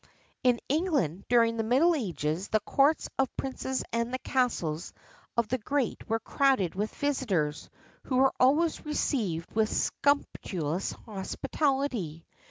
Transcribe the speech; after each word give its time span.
[XXXIV 0.01 0.41
29] 0.41 0.53
In 0.55 0.59
England, 0.67 1.25
during 1.29 1.57
the 1.57 1.63
middle 1.63 1.93
ages, 1.93 2.47
the 2.47 2.59
courts 2.61 3.07
of 3.19 3.37
princes 3.37 3.83
and 3.93 4.11
the 4.11 4.17
castles 4.17 4.93
of 5.37 5.47
the 5.49 5.59
great 5.59 6.09
were 6.09 6.19
crowded 6.19 6.73
with 6.73 6.91
visitors, 6.95 7.69
who 8.05 8.15
were 8.15 8.33
always 8.39 8.83
received 8.83 9.51
with 9.53 9.69
sumptuous 10.03 10.93
hospitality. 10.93 12.25